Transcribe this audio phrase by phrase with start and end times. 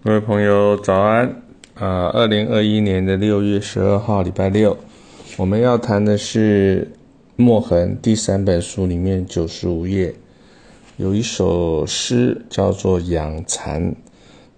[0.00, 1.42] 各位朋友，早安！
[1.74, 4.76] 啊，二零二一年的六月十二号，礼拜六，
[5.36, 6.88] 我们要谈的是
[7.34, 10.14] 《墨痕》第三本书里面九十五页
[10.98, 13.90] 有一首诗，叫做《养蚕》。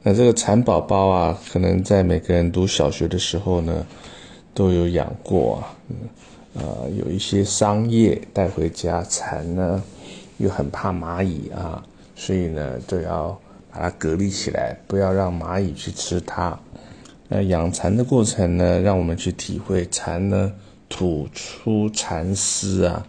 [0.03, 3.86] 那这个蚕宝宝啊，可能在每个人读小学的时候呢，
[4.52, 5.72] 都有养过啊。
[6.52, 9.82] 呃，有一些桑叶带回家，蚕呢
[10.36, 11.82] 又很怕蚂蚁啊，
[12.14, 13.41] 所以呢都要
[13.71, 16.58] 把它隔离起来，不要让蚂蚁去吃它。
[17.29, 20.53] 那养蚕的过程呢，让我们去体会蚕呢
[20.89, 23.07] 吐出蚕丝啊，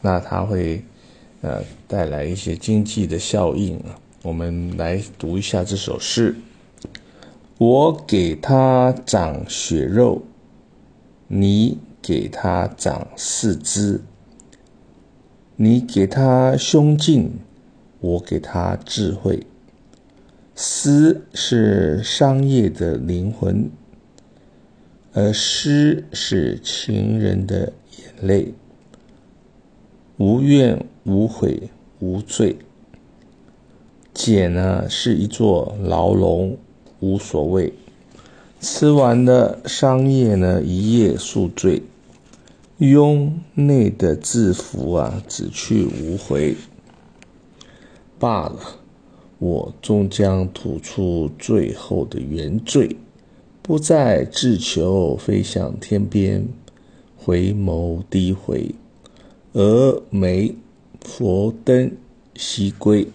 [0.00, 0.82] 那它会
[1.42, 3.98] 呃带来一些经济的效应啊。
[4.22, 6.34] 我们来读一下这首诗。
[7.58, 10.22] 我给它长血肉，
[11.28, 14.00] 你给它长四肢。
[15.54, 17.30] 你给它胸襟，
[18.00, 19.46] 我给它智慧。
[20.54, 23.70] 丝是商业的灵魂，
[25.12, 28.54] 而诗是情人的眼泪。
[30.18, 32.58] 无怨无悔无罪。
[34.14, 36.58] 茧呢是一座牢笼，
[37.00, 37.72] 无所谓。
[38.60, 41.82] 吃完的商业呢，一夜宿醉。
[42.78, 46.56] 拥内的制服啊，只去无回。
[48.18, 48.60] 罢了，
[49.42, 52.94] 我终将吐出最后的原罪，
[53.60, 56.46] 不再自求飞向天边，
[57.16, 58.72] 回眸低回，
[59.52, 60.54] 峨眉
[61.00, 61.90] 佛灯
[62.36, 63.08] 西归。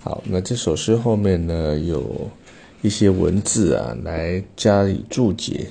[0.00, 2.28] 好，那这首诗后面呢，有
[2.80, 5.68] 一些文字啊，来加以注解。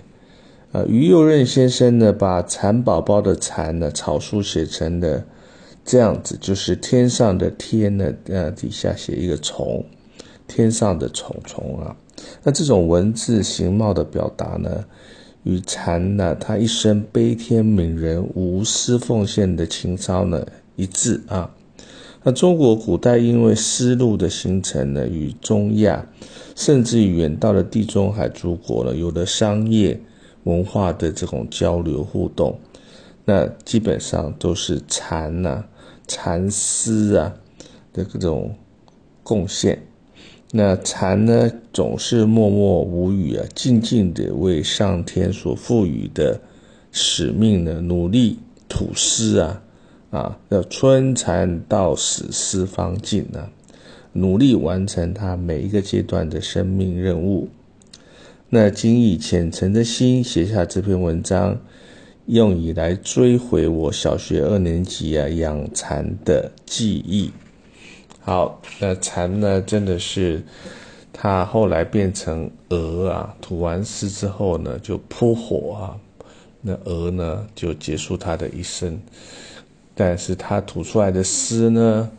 [0.72, 5.26] 啊，于右任先生呢，把蚕宝宝的蚕呢，草书写成的
[5.84, 9.84] 这样子，就是天上的天呢，呃，底下写一个虫，
[10.48, 11.96] 天上的虫虫啊。
[12.44, 14.86] 那这种文字形貌的表达呢，
[15.44, 21.50] 与蚕呢，他一生悲天悯人、无私奉献的情操呢一致啊。
[22.24, 26.06] 那中国古代因为丝路的形成呢，与中亚，
[26.56, 30.00] 甚至于远到了地中海诸国了，有了商业
[30.44, 32.60] 文化的这种交流互动，
[33.26, 35.66] 那基本上都是蚕呐、
[36.08, 37.34] 蚕丝啊
[37.94, 38.56] 的各种
[39.24, 39.84] 贡献。
[40.52, 46.42] 那蚕呢，总是默默无语啊，静静的为上天所赋予的
[46.92, 49.64] 使命呢，努力吐丝啊。
[50.12, 53.50] 啊，要春蚕到死丝方尽啊！
[54.12, 57.48] 努力完成他每一个阶段的生命任务。
[58.50, 61.62] 那仅以虔诚的心写下这篇文章，
[62.32, 67.30] 用以来追回我小学二年级啊养蚕的记忆。
[68.22, 70.42] 好，那蚕呢，真的是
[71.12, 76.00] 它后来变成蛾啊，吐完丝之后呢，就扑火啊，
[76.62, 78.98] 那蛾呢就结束它的一生。
[79.94, 82.10] 但是它吐出来的丝呢，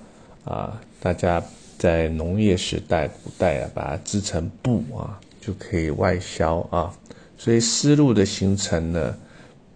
[0.44, 1.42] 啊，大家
[1.78, 6.92] 在农业时代、古代啊，把它织成布啊，就可以外销啊。
[7.38, 9.16] 所以丝路的形成呢，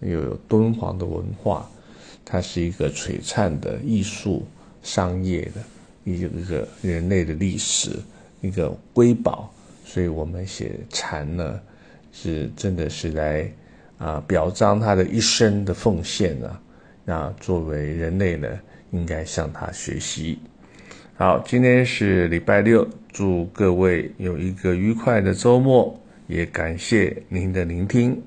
[0.01, 1.69] 又有敦煌的文化，
[2.23, 4.45] 它是一个璀璨的艺术、
[4.83, 5.61] 商业的
[6.03, 7.91] 一个一个人类的历史
[8.41, 9.51] 一个瑰宝。
[9.85, 11.59] 所以我们写蚕呢，
[12.11, 13.49] 是真的是来
[13.97, 16.61] 啊表彰他的一生的奉献啊。
[17.05, 18.47] 那作为人类呢，
[18.91, 20.37] 应该向他学习。
[21.15, 25.97] 好，今天是礼拜六，祝各位有一个愉快的周末，
[26.27, 28.21] 也感谢您的聆听。